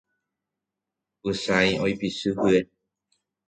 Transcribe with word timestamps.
Pychãi 1.21 1.69
oipichy 1.83 2.29
hye. 2.41 2.59